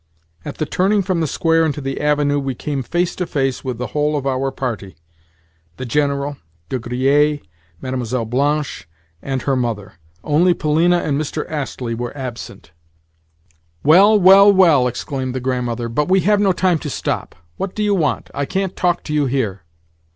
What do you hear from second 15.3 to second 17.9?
the Grandmother. "But we have no time to stop. What do